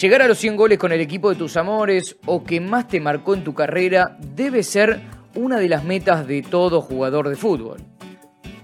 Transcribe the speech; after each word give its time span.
Llegar 0.00 0.22
a 0.22 0.28
los 0.28 0.38
100 0.38 0.56
goles 0.56 0.78
con 0.78 0.90
el 0.90 1.00
equipo 1.00 1.30
de 1.30 1.36
tus 1.36 1.56
amores 1.56 2.16
o 2.26 2.42
que 2.42 2.60
más 2.60 2.88
te 2.88 3.00
marcó 3.00 3.34
en 3.34 3.44
tu 3.44 3.54
carrera 3.54 4.18
debe 4.34 4.64
ser 4.64 5.00
una 5.36 5.58
de 5.58 5.68
las 5.68 5.84
metas 5.84 6.26
de 6.26 6.42
todo 6.42 6.80
jugador 6.80 7.28
de 7.28 7.36
fútbol. 7.36 7.78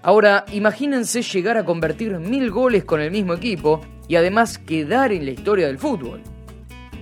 Ahora, 0.03 0.45
imagínense 0.51 1.23
llegar 1.23 1.57
a 1.57 1.65
convertir 1.65 2.19
mil 2.19 2.51
goles 2.51 2.85
con 2.85 3.01
el 3.01 3.13
mismo 3.13 3.35
equipo 3.35 3.81
y 4.09 4.17
además 4.17 4.59
quedar 4.59 5.13
en 5.13 5.25
la 5.25 5.31
historia 5.31 5.69
del 5.69 5.79
fútbol. 5.79 6.21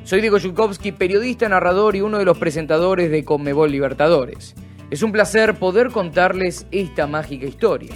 Soy 0.04 0.20
Diego 0.20 0.36
Yukovsky, 0.36 0.92
periodista, 0.92 1.48
narrador 1.48 1.96
y 1.96 2.02
uno 2.02 2.18
de 2.18 2.26
los 2.26 2.36
presentadores 2.36 3.10
de 3.10 3.24
Conmebol 3.24 3.70
Libertadores. 3.70 4.54
Es 4.90 5.02
un 5.02 5.12
placer 5.12 5.54
poder 5.54 5.88
contarles 5.88 6.66
esta 6.70 7.06
mágica 7.06 7.46
historia. 7.46 7.94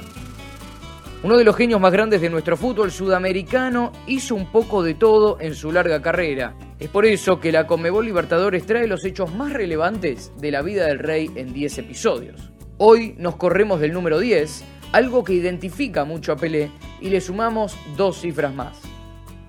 Uno 1.25 1.37
de 1.37 1.45
los 1.45 1.55
genios 1.55 1.81
más 1.81 1.93
grandes 1.93 2.21
de 2.21 2.31
nuestro 2.31 2.57
fútbol 2.57 2.91
sudamericano 2.91 3.93
hizo 4.09 4.35
un 4.35 4.51
poco 4.51 4.83
de 4.83 4.95
todo 4.95 5.37
en 5.41 5.55
su 5.55 5.71
larga 5.71 6.03
carrera. 6.03 6.57
Es 6.81 6.89
por 6.89 7.07
eso 7.07 7.39
que 7.39 7.53
la 7.53 7.65
Conmebol 7.65 8.05
Libertadores 8.05 8.67
trae 8.67 8.89
los 8.89 9.05
hechos 9.05 9.33
más 9.33 9.53
relevantes 9.53 10.33
de 10.41 10.51
la 10.51 10.63
vida 10.63 10.87
del 10.87 10.99
rey 10.99 11.31
en 11.37 11.53
10 11.53 11.79
episodios. 11.79 12.51
Hoy 12.77 13.15
nos 13.19 13.37
corremos 13.37 13.79
del 13.79 13.93
número 13.93 14.19
10, 14.19 14.65
algo 14.91 15.23
que 15.23 15.35
identifica 15.35 16.05
mucho 16.05 16.33
a 16.33 16.37
Pelé, 16.37 16.73
y 17.01 17.09
le 17.09 17.21
sumamos 17.21 17.79
dos 17.97 18.21
cifras 18.21 18.53
más. 18.53 18.81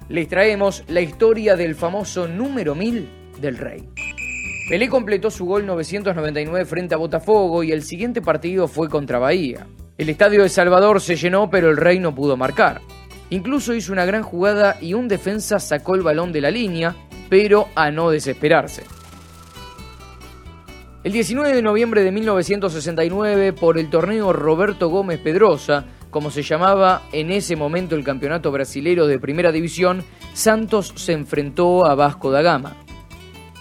Les 0.09 0.27
traemos 0.27 0.84
la 0.90 1.01
historia 1.01 1.55
del 1.55 1.73
famoso 1.73 2.27
número 2.27 2.76
1000 2.76 3.09
del 3.41 3.57
rey. 3.57 3.90
Pelé 4.70 4.90
completó 4.90 5.31
su 5.31 5.45
gol 5.45 5.65
999 5.65 6.65
frente 6.65 6.93
a 6.93 6.99
Botafogo 6.99 7.63
y 7.63 7.71
el 7.71 7.81
siguiente 7.81 8.21
partido 8.21 8.67
fue 8.67 8.90
contra 8.90 9.17
Bahía. 9.17 9.65
El 9.95 10.09
estadio 10.09 10.41
de 10.41 10.49
Salvador 10.49 11.02
se 11.02 11.15
llenó, 11.15 11.52
pero 11.52 11.70
el 11.70 11.77
Rey 11.77 11.99
no 11.99 12.15
pudo 12.15 12.35
marcar. 12.35 12.81
Incluso 13.29 13.75
hizo 13.75 13.93
una 13.93 14.05
gran 14.05 14.23
jugada 14.23 14.77
y 14.81 14.95
un 14.95 15.07
defensa 15.07 15.59
sacó 15.59 15.93
el 15.93 16.01
balón 16.01 16.31
de 16.31 16.41
la 16.41 16.49
línea, 16.49 16.95
pero 17.29 17.68
a 17.76 17.91
no 17.91 18.09
desesperarse. 18.09 18.84
El 21.03 21.12
19 21.12 21.53
de 21.53 21.62
noviembre 21.62 22.01
de 22.01 22.12
1969, 22.12 23.53
por 23.53 23.77
el 23.77 23.91
torneo 23.91 24.34
Roberto 24.34 24.90
Gómez 24.90 25.20
Pedrosa, 25.20 25.85
como 26.09 26.31
se 26.31 26.41
llamaba 26.41 27.03
en 27.12 27.31
ese 27.31 27.55
momento 27.55 27.96
el 27.96 28.03
campeonato 28.03 28.51
brasilero 28.51 29.05
de 29.05 29.20
primera 29.20 29.51
división, 29.51 30.03
Santos 30.34 30.93
se 30.96 31.13
enfrentó 31.13 31.85
a 31.85 31.93
Vasco 31.93 32.31
da 32.31 32.41
Gama. 32.41 32.77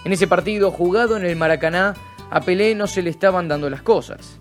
En 0.03 0.13
ese 0.13 0.27
partido, 0.27 0.71
jugado 0.71 1.15
en 1.15 1.25
el 1.25 1.35
Maracaná, 1.35 1.93
a 2.31 2.41
Pelé 2.41 2.73
no 2.73 2.87
se 2.87 3.03
le 3.03 3.11
estaban 3.11 3.47
dando 3.47 3.69
las 3.69 3.83
cosas. 3.83 4.39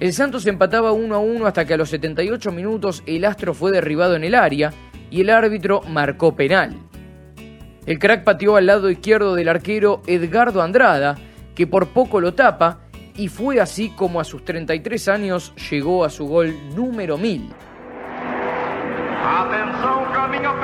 El 0.00 0.14
Santos 0.14 0.46
empataba 0.46 0.92
1 0.92 1.14
a 1.14 1.18
1 1.18 1.46
hasta 1.46 1.66
que 1.66 1.74
a 1.74 1.76
los 1.76 1.90
78 1.90 2.50
minutos 2.52 3.02
el 3.04 3.26
Astro 3.26 3.52
fue 3.52 3.70
derribado 3.70 4.16
en 4.16 4.24
el 4.24 4.34
área 4.34 4.72
y 5.10 5.20
el 5.20 5.28
árbitro 5.28 5.82
marcó 5.82 6.34
penal. 6.34 6.74
El 7.84 7.98
crack 7.98 8.24
pateó 8.24 8.56
al 8.56 8.64
lado 8.64 8.88
izquierdo 8.88 9.34
del 9.34 9.50
arquero 9.50 10.00
Edgardo 10.06 10.62
Andrada, 10.62 11.16
que 11.54 11.66
por 11.66 11.88
poco 11.88 12.18
lo 12.18 12.32
tapa, 12.32 12.78
y 13.14 13.28
fue 13.28 13.60
así 13.60 13.90
como 13.90 14.20
a 14.20 14.24
sus 14.24 14.42
33 14.42 15.08
años 15.08 15.52
llegó 15.70 16.02
a 16.02 16.08
su 16.08 16.26
gol 16.26 16.54
número 16.74 17.18
1000. 17.18 17.50
Atención, 19.22 20.12
camino 20.14 20.54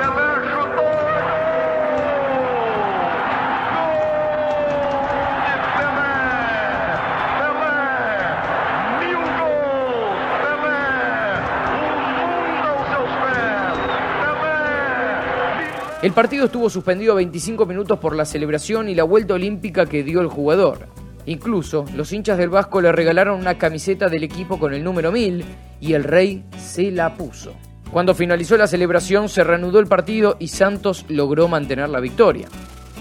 El 16.03 16.11
partido 16.11 16.45
estuvo 16.45 16.69
suspendido 16.69 17.15
25 17.15 17.65
minutos 17.65 17.97
por 17.97 18.15
la 18.15 18.23
celebración 18.23 18.87
y 18.87 18.93
la 18.93 19.03
vuelta 19.03 19.33
olímpica 19.33 19.87
que 19.87 20.03
dio 20.03 20.21
el 20.21 20.27
jugador. 20.27 20.87
Incluso 21.25 21.85
los 21.95 22.13
hinchas 22.13 22.37
del 22.37 22.49
Vasco 22.51 22.81
le 22.81 22.91
regalaron 22.91 23.39
una 23.39 23.57
camiseta 23.57 24.07
del 24.07 24.23
equipo 24.23 24.59
con 24.59 24.75
el 24.75 24.83
número 24.83 25.11
1000 25.11 25.43
y 25.81 25.93
el 25.93 26.03
rey 26.03 26.45
se 26.55 26.91
la 26.91 27.15
puso. 27.15 27.55
Cuando 27.91 28.13
finalizó 28.13 28.57
la 28.57 28.67
celebración 28.67 29.27
se 29.27 29.43
reanudó 29.43 29.79
el 29.79 29.87
partido 29.87 30.37
y 30.39 30.49
Santos 30.49 31.03
logró 31.09 31.47
mantener 31.47 31.89
la 31.89 31.99
victoria. 31.99 32.47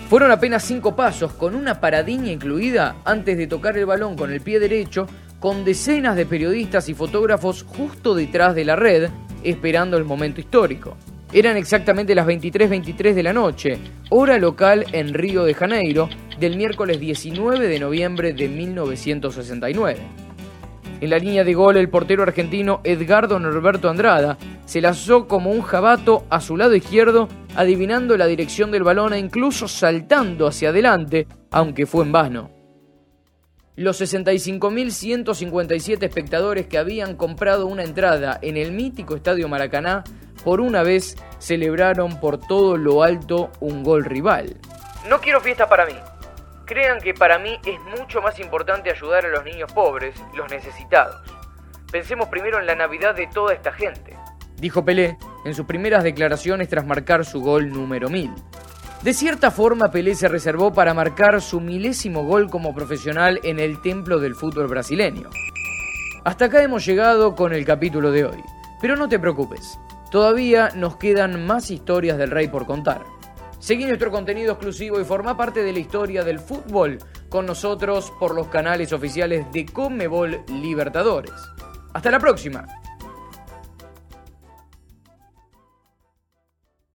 Fueron 0.09 0.31
apenas 0.31 0.65
cinco 0.65 0.97
pasos, 0.97 1.35
con 1.35 1.55
una 1.55 1.81
paradiña 1.81 2.33
incluida, 2.33 2.97
antes 3.05 3.37
de 3.37 3.47
tocar 3.47 3.77
el 3.77 3.85
balón 3.85 4.17
con 4.17 4.33
el 4.33 4.41
pie 4.41 4.59
derecho, 4.59 5.07
con 5.39 5.67
decenas 5.67 6.17
de 6.17 6.25
periodistas 6.25 6.89
y 6.89 6.95
fotógrafos 6.95 7.63
justo 7.63 8.15
detrás 8.15 8.55
de 8.55 8.65
la 8.65 8.77
red, 8.77 9.11
esperando 9.43 9.99
el 9.99 10.05
momento 10.05 10.41
histórico. 10.41 10.97
Eran 11.37 11.59
exactamente 11.59 12.15
las 12.15 12.27
23.23 12.27 13.13
de 13.13 13.23
la 13.23 13.35
noche, 13.35 13.77
hora 14.09 14.39
local 14.39 14.87
en 14.93 15.13
Río 15.13 15.45
de 15.45 15.53
Janeiro, 15.53 16.09
del 16.41 16.57
miércoles 16.57 16.99
19 16.99 17.69
de 17.69 17.79
noviembre 17.79 18.33
de 18.33 18.49
1969. 18.49 19.99
En 21.03 21.11
la 21.11 21.19
línea 21.19 21.45
de 21.45 21.53
gol, 21.53 21.77
el 21.77 21.91
portero 21.91 22.23
argentino 22.23 22.81
Edgardo 22.85 23.39
Norberto 23.39 23.91
Andrada 23.91 24.39
se 24.65 24.81
lanzó 24.81 25.29
como 25.29 25.51
un 25.51 25.61
jabato 25.61 26.25
a 26.31 26.41
su 26.41 26.57
lado 26.57 26.75
izquierdo, 26.75 27.29
adivinando 27.55 28.17
la 28.17 28.27
dirección 28.27 28.71
del 28.71 28.85
balón 28.85 29.13
e 29.13 29.19
incluso 29.19 29.69
saltando 29.69 30.47
hacia 30.47 30.71
adelante, 30.71 31.27
aunque 31.51 31.85
fue 31.85 32.07
en 32.07 32.13
vano. 32.13 32.56
Los 33.77 34.01
65.157 34.01 36.03
espectadores 36.03 36.67
que 36.67 36.79
habían 36.79 37.15
comprado 37.15 37.67
una 37.67 37.85
entrada 37.85 38.39
en 38.41 38.57
el 38.57 38.73
mítico 38.73 39.15
Estadio 39.15 39.51
Maracaná 39.51 40.03
por 40.43 40.63
una 40.63 40.83
vez 40.83 41.15
celebraron 41.39 42.19
por 42.19 42.39
todo 42.39 42.79
lo 42.79 43.03
alto 43.03 43.51
un 43.61 43.83
gol 43.83 44.07
rival. 44.07 44.57
No 45.11 45.21
quiero 45.21 45.43
fiesta 45.43 45.69
para 45.69 45.85
mí. 45.85 45.93
Crean 46.65 47.03
que 47.03 47.13
para 47.13 47.39
mí 47.39 47.61
es 47.67 47.79
mucho 47.99 48.23
más 48.23 48.41
importante 48.41 48.91
ayudar 48.91 49.27
a 49.27 49.29
los 49.29 49.45
niños 49.45 49.71
pobres, 49.71 50.15
los 50.35 50.51
necesitados. 50.51 51.21
Pensemos 51.93 52.29
primero 52.29 52.59
en 52.59 52.65
la 52.65 52.77
Navidad 52.77 53.15
de 53.15 53.27
toda 53.27 53.53
esta 53.53 53.73
gente, 53.73 54.17
dijo 54.57 54.87
Pelé 54.87 55.19
en 55.45 55.55
sus 55.55 55.67
primeras 55.67 56.03
declaraciones 56.03 56.71
tras 56.71 56.87
marcar 56.87 57.27
su 57.27 57.43
gol 57.43 57.71
número 57.71 58.09
1000. 58.09 58.33
De 59.03 59.15
cierta 59.15 59.51
forma, 59.51 59.91
Pelé 59.91 60.15
se 60.15 60.29
reservó 60.29 60.73
para 60.73 60.95
marcar 60.95 61.41
su 61.41 61.61
milésimo 61.61 62.25
gol 62.25 62.51
como 62.51 62.75
profesional 62.75 63.41
en 63.45 63.61
el 63.61 63.81
templo 63.81 64.19
del 64.19 64.35
fútbol 64.35 64.67
brasileño. 64.67 65.31
Hasta 66.25 66.47
acá 66.47 66.63
hemos 66.63 66.85
llegado 66.85 67.35
con 67.35 67.53
el 67.53 67.65
capítulo 67.65 68.11
de 68.11 68.25
hoy. 68.25 68.43
Pero 68.81 68.97
no 68.97 69.09
te 69.09 69.19
preocupes, 69.19 69.79
Todavía 70.11 70.71
nos 70.75 70.97
quedan 70.97 71.47
más 71.47 71.71
historias 71.71 72.17
del 72.17 72.31
rey 72.31 72.49
por 72.49 72.65
contar. 72.65 73.05
Seguí 73.59 73.85
nuestro 73.85 74.11
contenido 74.11 74.53
exclusivo 74.53 75.01
y 75.01 75.05
forma 75.05 75.37
parte 75.37 75.63
de 75.63 75.73
la 75.73 75.81
historia 75.81 76.23
del 76.23 76.39
fútbol 76.39 76.99
con 77.29 77.47
nosotros 77.47 78.13
por 78.21 78.35
los 78.35 78.47
canales 78.47 78.93
oficiales 78.93 79.51
de 79.53 79.67
Conmebol 79.67 80.45
Libertadores. 80.49 81.35
Hasta 81.93 82.11
la 82.11 82.21
próxima. 82.21 82.67